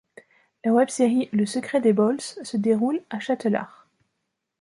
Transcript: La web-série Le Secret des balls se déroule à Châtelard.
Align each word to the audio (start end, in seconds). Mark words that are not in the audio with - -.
La 0.65 0.71
web-série 0.73 1.29
Le 1.31 1.45
Secret 1.45 1.79
des 1.79 1.93
balls 1.93 2.19
se 2.21 2.57
déroule 2.57 3.03
à 3.11 3.19
Châtelard. 3.19 3.87